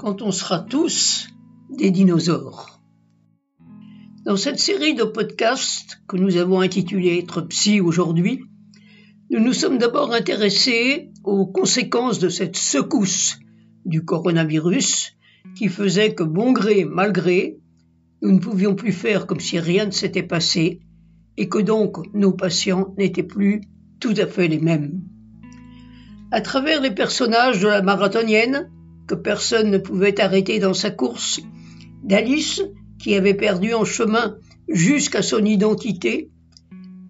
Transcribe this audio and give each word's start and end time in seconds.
quand 0.00 0.22
on 0.22 0.32
sera 0.32 0.60
tous 0.60 1.28
des 1.68 1.90
dinosaures. 1.90 2.80
Dans 4.24 4.38
cette 4.38 4.58
série 4.58 4.94
de 4.94 5.04
podcasts 5.04 6.00
que 6.08 6.16
nous 6.16 6.38
avons 6.38 6.60
intitulé 6.60 7.18
Être 7.18 7.42
psy 7.42 7.82
aujourd'hui, 7.82 8.40
nous 9.30 9.40
nous 9.40 9.52
sommes 9.52 9.76
d'abord 9.76 10.14
intéressés 10.14 11.10
aux 11.22 11.44
conséquences 11.46 12.18
de 12.18 12.30
cette 12.30 12.56
secousse 12.56 13.40
du 13.84 14.02
coronavirus 14.02 15.18
qui 15.54 15.68
faisait 15.68 16.14
que 16.14 16.22
bon 16.24 16.52
gré, 16.52 16.86
mal 16.86 17.12
gré, 17.12 17.58
nous 18.22 18.32
ne 18.32 18.38
pouvions 18.38 18.74
plus 18.74 18.92
faire 18.92 19.26
comme 19.26 19.40
si 19.40 19.58
rien 19.58 19.84
ne 19.84 19.90
s'était 19.90 20.22
passé 20.22 20.80
et 21.36 21.50
que 21.50 21.58
donc 21.58 21.98
nos 22.14 22.32
patients 22.32 22.94
n'étaient 22.96 23.22
plus 23.22 23.60
tout 24.00 24.14
à 24.16 24.26
fait 24.26 24.48
les 24.48 24.60
mêmes. 24.60 25.02
À 26.30 26.40
travers 26.40 26.80
les 26.80 26.90
personnages 26.90 27.60
de 27.60 27.68
la 27.68 27.82
marathonienne, 27.82 28.70
que 29.10 29.16
personne 29.16 29.72
ne 29.72 29.78
pouvait 29.78 30.20
arrêter 30.20 30.60
dans 30.60 30.72
sa 30.72 30.90
course, 30.90 31.40
d'Alice, 32.04 32.62
qui 33.00 33.16
avait 33.16 33.34
perdu 33.34 33.74
en 33.74 33.84
chemin 33.84 34.36
jusqu'à 34.68 35.20
son 35.20 35.44
identité, 35.44 36.30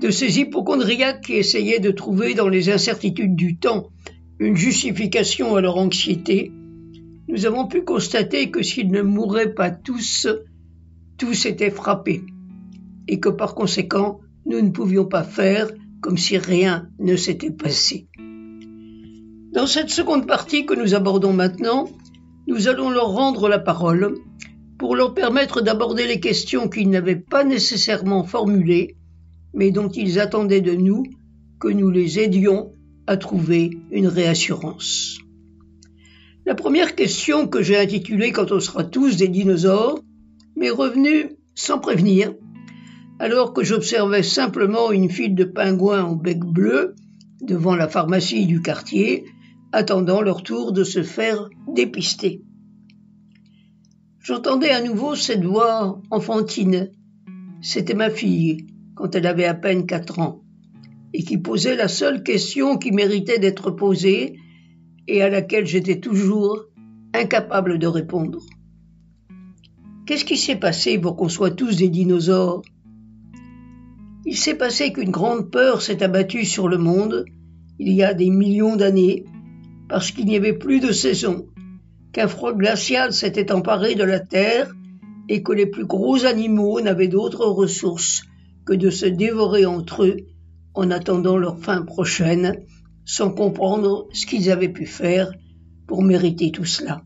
de 0.00 0.10
ces 0.10 0.40
hypochondriaques 0.40 1.20
qui 1.20 1.34
essayaient 1.34 1.78
de 1.78 1.92
trouver 1.92 2.34
dans 2.34 2.48
les 2.48 2.68
incertitudes 2.68 3.36
du 3.36 3.58
temps 3.58 3.90
une 4.40 4.56
justification 4.56 5.54
à 5.54 5.60
leur 5.60 5.76
anxiété, 5.76 6.50
nous 7.28 7.46
avons 7.46 7.68
pu 7.68 7.82
constater 7.82 8.50
que 8.50 8.64
s'ils 8.64 8.90
ne 8.90 9.02
mouraient 9.02 9.54
pas 9.54 9.70
tous, 9.70 10.26
tous 11.16 11.46
étaient 11.46 11.70
frappés, 11.70 12.24
et 13.06 13.20
que 13.20 13.28
par 13.28 13.54
conséquent, 13.54 14.18
nous 14.46 14.60
ne 14.60 14.70
pouvions 14.70 15.04
pas 15.04 15.22
faire 15.22 15.70
comme 16.00 16.18
si 16.18 16.38
rien 16.38 16.88
ne 16.98 17.14
s'était 17.14 17.52
passé. 17.52 18.08
Dans 19.54 19.68
cette 19.68 19.90
seconde 19.90 20.26
partie 20.26 20.66
que 20.66 20.74
nous 20.74 20.96
abordons 20.96 21.32
maintenant, 21.32 21.88
nous 22.48 22.66
allons 22.66 22.90
leur 22.90 23.12
rendre 23.12 23.48
la 23.48 23.60
parole 23.60 24.16
pour 24.80 24.96
leur 24.96 25.14
permettre 25.14 25.60
d'aborder 25.60 26.08
les 26.08 26.18
questions 26.18 26.68
qu'ils 26.68 26.90
n'avaient 26.90 27.14
pas 27.14 27.44
nécessairement 27.44 28.24
formulées, 28.24 28.96
mais 29.52 29.70
dont 29.70 29.88
ils 29.88 30.18
attendaient 30.18 30.60
de 30.60 30.72
nous 30.72 31.04
que 31.60 31.68
nous 31.68 31.88
les 31.88 32.18
aidions 32.18 32.72
à 33.06 33.16
trouver 33.16 33.70
une 33.92 34.08
réassurance. 34.08 35.18
La 36.46 36.56
première 36.56 36.96
question 36.96 37.46
que 37.46 37.62
j'ai 37.62 37.78
intitulée 37.78 38.32
Quand 38.32 38.50
on 38.50 38.58
sera 38.58 38.82
tous 38.82 39.18
des 39.18 39.28
dinosaures 39.28 40.00
m'est 40.56 40.70
revenue 40.70 41.36
sans 41.54 41.78
prévenir, 41.78 42.34
alors 43.20 43.52
que 43.52 43.62
j'observais 43.62 44.24
simplement 44.24 44.90
une 44.90 45.10
file 45.10 45.36
de 45.36 45.44
pingouins 45.44 46.06
au 46.06 46.16
bec 46.16 46.40
bleu 46.40 46.96
devant 47.40 47.76
la 47.76 47.86
pharmacie 47.86 48.46
du 48.46 48.60
quartier 48.60 49.24
attendant 49.74 50.22
leur 50.22 50.42
tour 50.42 50.72
de 50.72 50.84
se 50.84 51.02
faire 51.02 51.50
dépister. 51.74 52.42
J'entendais 54.20 54.70
à 54.70 54.80
nouveau 54.80 55.14
cette 55.14 55.44
voix 55.44 56.00
enfantine. 56.10 56.90
C'était 57.60 57.94
ma 57.94 58.08
fille, 58.08 58.66
quand 58.94 59.14
elle 59.14 59.26
avait 59.26 59.44
à 59.44 59.54
peine 59.54 59.86
quatre 59.86 60.18
ans, 60.18 60.42
et 61.12 61.22
qui 61.24 61.38
posait 61.38 61.76
la 61.76 61.88
seule 61.88 62.22
question 62.22 62.78
qui 62.78 62.92
méritait 62.92 63.38
d'être 63.38 63.70
posée 63.70 64.38
et 65.08 65.22
à 65.22 65.28
laquelle 65.28 65.66
j'étais 65.66 66.00
toujours 66.00 66.64
incapable 67.12 67.78
de 67.78 67.86
répondre. 67.86 68.40
Qu'est-ce 70.06 70.24
qui 70.24 70.36
s'est 70.36 70.56
passé 70.56 70.98
pour 70.98 71.16
qu'on 71.16 71.28
soit 71.28 71.50
tous 71.50 71.76
des 71.76 71.88
dinosaures? 71.88 72.62
Il 74.24 74.36
s'est 74.36 74.56
passé 74.56 74.92
qu'une 74.92 75.10
grande 75.10 75.50
peur 75.50 75.82
s'est 75.82 76.02
abattue 76.02 76.44
sur 76.44 76.68
le 76.68 76.78
monde 76.78 77.24
il 77.78 77.92
y 77.92 78.04
a 78.04 78.14
des 78.14 78.30
millions 78.30 78.76
d'années 78.76 79.24
parce 79.94 80.10
qu'il 80.10 80.24
n'y 80.24 80.34
avait 80.34 80.58
plus 80.58 80.80
de 80.80 80.90
saison, 80.90 81.46
qu'un 82.12 82.26
froid 82.26 82.52
glacial 82.52 83.12
s'était 83.12 83.52
emparé 83.52 83.94
de 83.94 84.02
la 84.02 84.18
terre 84.18 84.74
et 85.28 85.44
que 85.44 85.52
les 85.52 85.66
plus 85.66 85.86
gros 85.86 86.24
animaux 86.24 86.80
n'avaient 86.80 87.06
d'autre 87.06 87.46
ressource 87.46 88.24
que 88.66 88.72
de 88.72 88.90
se 88.90 89.06
dévorer 89.06 89.66
entre 89.66 90.02
eux 90.02 90.16
en 90.74 90.90
attendant 90.90 91.36
leur 91.36 91.60
fin 91.60 91.82
prochaine, 91.82 92.64
sans 93.04 93.30
comprendre 93.30 94.08
ce 94.12 94.26
qu'ils 94.26 94.50
avaient 94.50 94.68
pu 94.68 94.84
faire 94.84 95.30
pour 95.86 96.02
mériter 96.02 96.50
tout 96.50 96.64
cela. 96.64 97.00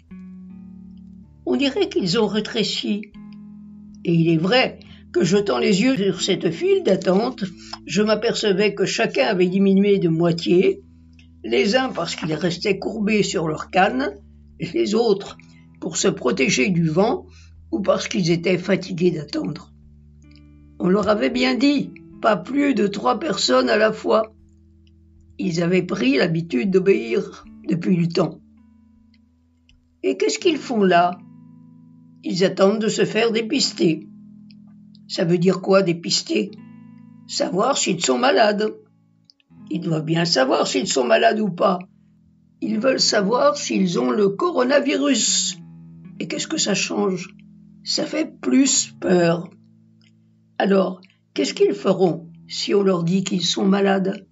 On 1.44 1.56
dirait 1.56 1.90
qu'ils 1.90 2.18
ont 2.18 2.26
rétréci. 2.26 3.02
Et 4.06 4.14
il 4.14 4.30
est 4.30 4.38
vrai 4.38 4.80
que 5.12 5.24
jetant 5.24 5.58
les 5.58 5.82
yeux 5.82 5.94
sur 5.94 6.22
cette 6.22 6.50
file 6.50 6.84
d'attente, 6.84 7.44
je 7.84 8.00
m'apercevais 8.00 8.72
que 8.72 8.86
chacun 8.86 9.26
avait 9.26 9.48
diminué 9.48 9.98
de 9.98 10.08
moitié, 10.08 10.80
les 11.44 11.76
uns 11.76 11.90
parce 11.90 12.16
qu'ils 12.16 12.34
restaient 12.34 12.78
courbés 12.78 13.22
sur 13.22 13.48
leur 13.48 13.70
canne, 13.70 14.14
et 14.60 14.66
les 14.66 14.94
autres 14.94 15.36
pour 15.80 15.96
se 15.96 16.08
protéger 16.08 16.68
du 16.70 16.88
vent 16.88 17.26
ou 17.70 17.80
parce 17.80 18.08
qu'ils 18.08 18.30
étaient 18.30 18.58
fatigués 18.58 19.10
d'attendre. 19.10 19.72
On 20.80 20.88
leur 20.88 21.08
avait 21.08 21.30
bien 21.30 21.54
dit, 21.54 21.92
pas 22.20 22.36
plus 22.36 22.74
de 22.74 22.86
trois 22.86 23.18
personnes 23.18 23.68
à 23.68 23.76
la 23.76 23.92
fois. 23.92 24.34
Ils 25.38 25.62
avaient 25.62 25.82
pris 25.82 26.16
l'habitude 26.16 26.70
d'obéir 26.70 27.44
depuis 27.68 27.96
le 27.96 28.08
temps. 28.08 28.40
Et 30.02 30.16
qu'est-ce 30.16 30.38
qu'ils 30.38 30.58
font 30.58 30.82
là? 30.82 31.18
Ils 32.24 32.44
attendent 32.44 32.80
de 32.80 32.88
se 32.88 33.04
faire 33.04 33.30
dépister. 33.30 34.08
Ça 35.06 35.24
veut 35.24 35.38
dire 35.38 35.60
quoi 35.60 35.82
dépister? 35.82 36.50
Savoir 37.26 37.76
s'ils 37.78 38.04
sont 38.04 38.18
malades. 38.18 38.74
Ils 39.70 39.80
doivent 39.80 40.04
bien 40.04 40.24
savoir 40.24 40.66
s'ils 40.66 40.88
sont 40.88 41.04
malades 41.04 41.40
ou 41.40 41.50
pas. 41.50 41.78
Ils 42.60 42.80
veulent 42.80 43.00
savoir 43.00 43.56
s'ils 43.56 44.00
ont 44.00 44.10
le 44.10 44.30
coronavirus. 44.30 45.58
Et 46.20 46.26
qu'est-ce 46.26 46.48
que 46.48 46.58
ça 46.58 46.74
change? 46.74 47.28
Ça 47.84 48.04
fait 48.04 48.26
plus 48.40 48.92
peur. 49.00 49.50
Alors, 50.58 51.00
qu'est-ce 51.34 51.54
qu'ils 51.54 51.74
feront 51.74 52.28
si 52.48 52.74
on 52.74 52.82
leur 52.82 53.04
dit 53.04 53.24
qu'ils 53.24 53.44
sont 53.44 53.64
malades? 53.64 54.26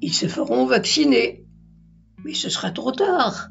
Ils 0.00 0.12
se 0.12 0.26
feront 0.26 0.66
vacciner. 0.66 1.44
Mais 2.24 2.34
ce 2.34 2.48
sera 2.48 2.70
trop 2.70 2.92
tard. 2.92 3.50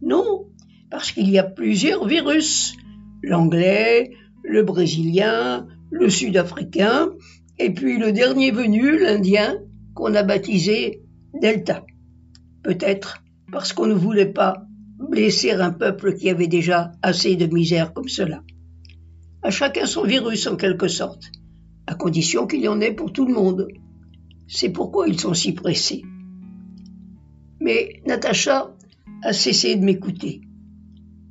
Non, 0.00 0.46
parce 0.90 1.12
qu'il 1.12 1.28
y 1.28 1.38
a 1.38 1.44
plusieurs 1.44 2.06
virus. 2.06 2.74
L'anglais, 3.22 4.12
le 4.42 4.62
brésilien, 4.62 5.66
le 5.90 6.08
sud-africain, 6.08 7.10
et 7.58 7.72
puis 7.72 7.98
le 7.98 8.12
dernier 8.12 8.50
venu, 8.50 8.98
l'indien, 8.98 9.58
qu'on 9.94 10.14
a 10.14 10.22
baptisé 10.22 11.02
Delta. 11.40 11.84
Peut-être 12.62 13.22
parce 13.52 13.72
qu'on 13.72 13.86
ne 13.86 13.94
voulait 13.94 14.32
pas 14.32 14.64
blesser 14.98 15.52
un 15.52 15.70
peuple 15.70 16.14
qui 16.14 16.28
avait 16.28 16.48
déjà 16.48 16.92
assez 17.02 17.36
de 17.36 17.46
misère 17.46 17.92
comme 17.92 18.08
cela. 18.08 18.42
À 19.42 19.50
chacun 19.50 19.86
son 19.86 20.04
virus 20.04 20.46
en 20.46 20.56
quelque 20.56 20.88
sorte, 20.88 21.30
à 21.86 21.94
condition 21.94 22.46
qu'il 22.46 22.60
y 22.60 22.68
en 22.68 22.80
ait 22.80 22.92
pour 22.92 23.12
tout 23.12 23.26
le 23.26 23.34
monde. 23.34 23.68
C'est 24.48 24.70
pourquoi 24.70 25.08
ils 25.08 25.20
sont 25.20 25.34
si 25.34 25.52
pressés. 25.52 26.02
Mais 27.60 28.02
Natacha 28.06 28.74
a 29.22 29.32
cessé 29.32 29.76
de 29.76 29.84
m'écouter. 29.84 30.40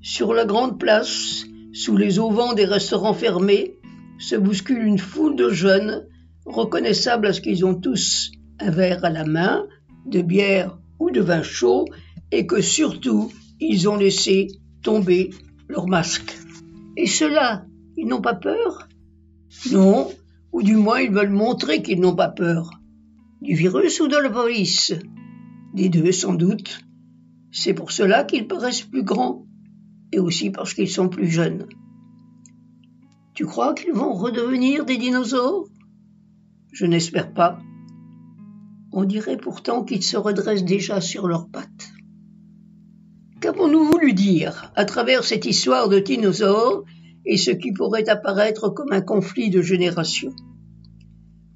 Sur 0.02 0.34
la 0.34 0.46
grande 0.46 0.80
place, 0.80 1.46
sous 1.74 1.98
les 1.98 2.20
auvents 2.20 2.54
des 2.54 2.66
restaurants 2.66 3.14
fermés, 3.14 3.78
se 4.20 4.36
bouscule 4.36 4.84
une 4.84 5.00
foule 5.00 5.36
de 5.36 5.50
jeunes, 5.50 6.08
reconnaissables 6.46 7.28
à 7.28 7.34
ce 7.34 7.42
qu'ils 7.42 7.66
ont 7.66 7.76
tous 7.76 8.32
un 8.60 8.72
verre 8.72 9.04
à 9.06 9.10
la 9.10 9.26
main, 9.26 9.66
de 10.06 10.22
bière 10.22 10.78
ou 11.00 11.12
de 11.12 11.22
vin 11.22 11.44
chaud, 11.44 11.86
et 12.32 12.46
que 12.48 12.62
surtout 12.62 13.32
ils 13.60 13.88
ont 13.88 13.96
laissé 13.96 14.48
tomber 14.82 15.30
leur 15.70 15.88
masque. 15.88 16.38
Et 16.98 17.08
ceux-là, 17.08 17.66
ils 17.98 18.08
n'ont 18.08 18.22
pas 18.22 18.36
peur? 18.36 18.88
Non, 19.72 20.10
ou 20.52 20.62
du 20.62 20.76
moins 20.76 21.00
ils 21.00 21.12
veulent 21.12 21.30
montrer 21.30 21.82
qu'ils 21.82 22.00
n'ont 22.00 22.16
pas 22.16 22.30
peur. 22.30 22.72
Du 23.42 23.56
virus 23.56 24.00
ou 24.00 24.08
de 24.08 24.18
la 24.18 24.30
police? 24.30 24.94
Des 25.74 25.90
deux 25.90 26.12
sans 26.12 26.34
doute. 26.34 26.82
C'est 27.52 27.74
pour 27.74 27.92
cela 27.92 28.24
qu'ils 28.24 28.48
paraissent 28.48 28.82
plus 28.82 29.04
grands, 29.04 29.46
et 30.12 30.20
aussi 30.20 30.50
parce 30.50 30.74
qu'ils 30.74 30.90
sont 30.90 31.10
plus 31.10 31.28
jeunes. 31.28 31.68
Tu 33.34 33.46
crois 33.46 33.74
qu'ils 33.74 33.94
vont 33.94 34.14
redevenir 34.14 34.86
des 34.86 34.98
dinosaures? 34.98 35.68
Je 36.72 36.86
n'espère 36.86 37.34
pas. 37.34 37.60
On 38.96 39.06
dirait 39.06 39.38
pourtant 39.38 39.84
qu'ils 39.84 40.04
se 40.04 40.18
redressent 40.18 40.66
déjà 40.66 41.02
sur 41.02 41.28
leurs 41.28 41.50
pattes. 41.50 41.90
Qu'avons-nous 43.42 43.86
voulu 43.86 44.14
dire 44.14 44.72
à 44.76 44.86
travers 44.86 45.24
cette 45.24 45.48
histoire 45.48 45.90
de 45.90 45.98
dinosaures 45.98 46.84
et 47.26 47.38
ce 47.38 47.50
qui 47.50 47.74
pourrait 47.74 48.08
apparaître 48.08 48.70
comme 48.70 48.92
un 48.92 49.02
conflit 49.02 49.50
de 49.50 49.64
générations? 49.64 50.36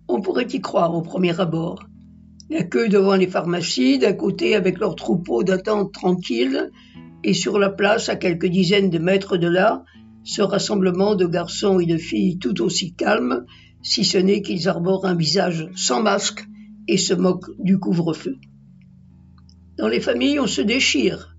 On 0.07 0.19
pourrait 0.19 0.47
y 0.51 0.61
croire 0.61 0.95
au 0.95 1.03
premier 1.03 1.39
abord. 1.39 1.83
La 2.49 2.63
queue 2.63 2.89
devant 2.89 3.15
les 3.15 3.27
pharmacies, 3.27 3.99
d'un 3.99 4.13
côté 4.13 4.55
avec 4.55 4.79
leur 4.79 4.95
troupeau 4.95 5.43
d'attente 5.43 5.93
tranquille, 5.93 6.71
et 7.23 7.35
sur 7.35 7.59
la 7.59 7.69
place, 7.69 8.09
à 8.09 8.15
quelques 8.15 8.47
dizaines 8.47 8.89
de 8.89 8.97
mètres 8.97 9.37
de 9.37 9.47
là, 9.47 9.83
ce 10.23 10.41
rassemblement 10.41 11.13
de 11.13 11.27
garçons 11.27 11.79
et 11.79 11.85
de 11.85 11.97
filles 11.97 12.39
tout 12.39 12.63
aussi 12.63 12.95
calmes, 12.95 13.45
si 13.83 14.03
ce 14.03 14.17
n'est 14.17 14.41
qu'ils 14.41 14.67
arborent 14.67 15.05
un 15.05 15.15
visage 15.15 15.69
sans 15.75 16.01
masque 16.01 16.47
et 16.87 16.97
se 16.97 17.13
moquent 17.13 17.51
du 17.59 17.79
couvre-feu. 17.79 18.37
Dans 19.77 19.87
les 19.87 19.99
familles, 19.99 20.39
on 20.39 20.47
se 20.47 20.61
déchire. 20.61 21.35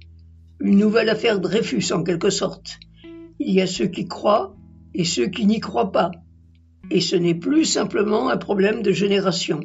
une 0.60 0.78
nouvelle 0.78 1.08
affaire 1.08 1.40
Dreyfus 1.40 1.92
en 1.92 2.02
quelque 2.02 2.30
sorte. 2.30 2.78
Il 3.38 3.52
y 3.52 3.60
a 3.60 3.66
ceux 3.66 3.86
qui 3.86 4.06
croient 4.06 4.56
et 4.94 5.04
ceux 5.04 5.26
qui 5.26 5.46
n'y 5.46 5.60
croient 5.60 5.92
pas. 5.92 6.10
Et 6.90 7.00
ce 7.00 7.16
n'est 7.16 7.34
plus 7.34 7.64
simplement 7.64 8.28
un 8.28 8.36
problème 8.36 8.82
de 8.82 8.92
génération. 8.92 9.60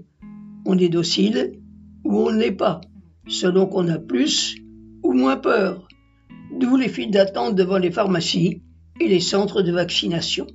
On 0.66 0.78
est 0.78 0.90
docile 0.90 1.60
ou 2.04 2.18
on 2.18 2.32
ne 2.32 2.40
l'est 2.40 2.52
pas, 2.52 2.82
selon 3.28 3.66
qu'on 3.66 3.88
a 3.88 3.98
plus 3.98 4.56
ou 5.04 5.14
moins 5.14 5.38
peur. 5.38 5.88
D'où 6.60 6.78
les 6.78 6.90
files 6.90 7.12
d'attente 7.12 7.56
devant 7.56 7.78
les 7.78 7.92
pharmacies 7.92 8.62
et 9.00 9.08
les 9.08 9.20
centres 9.20 9.62
de 9.62 9.72
vaccination. 9.72 10.48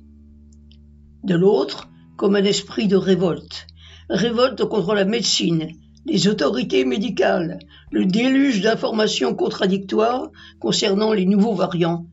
De 1.23 1.35
l'autre, 1.35 1.89
comme 2.17 2.35
un 2.35 2.43
esprit 2.43 2.87
de 2.87 2.95
révolte. 2.95 3.67
Révolte 4.09 4.65
contre 4.65 4.95
la 4.95 5.05
médecine, 5.05 5.69
les 6.05 6.27
autorités 6.27 6.83
médicales, 6.83 7.59
le 7.91 8.05
déluge 8.05 8.61
d'informations 8.61 9.35
contradictoires 9.35 10.31
concernant 10.59 11.13
les 11.13 11.25
nouveaux 11.25 11.53
variants 11.53 12.07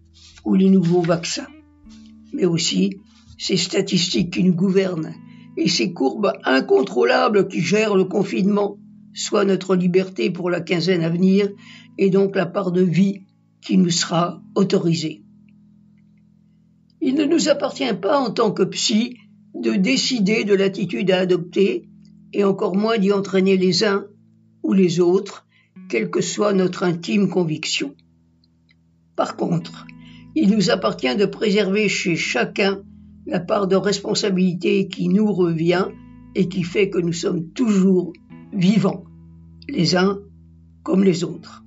ou 0.44 0.54
les 0.54 0.68
nouveaux 0.68 1.00
vaccins. 1.00 1.46
Mais 2.34 2.44
aussi 2.44 2.98
ces 3.38 3.56
statistiques 3.56 4.32
qui 4.32 4.44
nous 4.44 4.54
gouvernent 4.54 5.14
et 5.56 5.68
ces 5.68 5.94
courbes 5.94 6.32
incontrôlables 6.44 7.48
qui 7.48 7.60
gèrent 7.60 7.96
le 7.96 8.04
confinement, 8.04 8.78
soit 9.14 9.46
notre 9.46 9.74
liberté 9.74 10.30
pour 10.30 10.50
la 10.50 10.60
quinzaine 10.60 11.02
à 11.02 11.08
venir 11.08 11.48
et 11.96 12.10
donc 12.10 12.36
la 12.36 12.44
part 12.44 12.72
de 12.72 12.82
vie 12.82 13.22
qui 13.62 13.78
nous 13.78 13.90
sera 13.90 14.42
autorisée. 14.54 15.22
Il 17.00 17.14
ne 17.14 17.24
nous 17.24 17.48
appartient 17.48 17.94
pas 17.94 18.18
en 18.18 18.30
tant 18.30 18.52
que 18.52 18.64
psy 18.64 19.16
de 19.62 19.72
décider 19.72 20.44
de 20.44 20.54
l'attitude 20.54 21.10
à 21.10 21.20
adopter 21.20 21.88
et 22.32 22.44
encore 22.44 22.76
moins 22.76 22.98
d'y 22.98 23.12
entraîner 23.12 23.56
les 23.56 23.84
uns 23.84 24.06
ou 24.62 24.72
les 24.72 25.00
autres, 25.00 25.46
quelle 25.88 26.10
que 26.10 26.20
soit 26.20 26.52
notre 26.52 26.82
intime 26.82 27.28
conviction. 27.28 27.94
Par 29.14 29.36
contre, 29.36 29.86
il 30.34 30.50
nous 30.50 30.70
appartient 30.70 31.16
de 31.16 31.24
préserver 31.24 31.88
chez 31.88 32.16
chacun 32.16 32.82
la 33.26 33.40
part 33.40 33.66
de 33.66 33.76
responsabilité 33.76 34.88
qui 34.88 35.08
nous 35.08 35.32
revient 35.32 35.86
et 36.34 36.48
qui 36.48 36.62
fait 36.62 36.90
que 36.90 36.98
nous 36.98 37.14
sommes 37.14 37.48
toujours 37.52 38.12
vivants, 38.52 39.04
les 39.68 39.96
uns 39.96 40.20
comme 40.82 41.02
les 41.02 41.24
autres. 41.24 41.64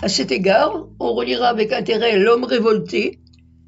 À 0.00 0.08
cet 0.08 0.32
égard, 0.32 0.88
on 1.00 1.12
relira 1.12 1.48
avec 1.48 1.72
intérêt 1.72 2.18
L'homme 2.18 2.44
révolté 2.44 3.20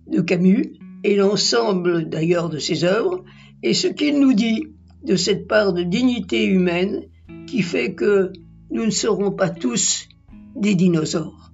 de 0.06 0.20
Camus 0.20 0.72
et 1.04 1.14
l'ensemble 1.14 2.08
d'ailleurs 2.08 2.48
de 2.48 2.58
ses 2.58 2.82
œuvres, 2.82 3.22
et 3.62 3.74
ce 3.74 3.86
qu'il 3.86 4.18
nous 4.18 4.32
dit 4.32 4.64
de 5.04 5.14
cette 5.16 5.46
part 5.46 5.72
de 5.72 5.82
dignité 5.82 6.44
humaine 6.46 7.02
qui 7.46 7.62
fait 7.62 7.94
que 7.94 8.32
nous 8.70 8.86
ne 8.86 8.90
serons 8.90 9.30
pas 9.30 9.50
tous 9.50 10.08
des 10.56 10.74
dinosaures. 10.74 11.52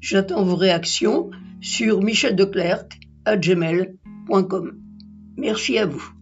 J'attends 0.00 0.44
vos 0.44 0.56
réactions 0.56 1.30
sur 1.60 2.00
gmail.com. 3.26 4.72
Merci 5.36 5.78
à 5.78 5.86
vous. 5.86 6.12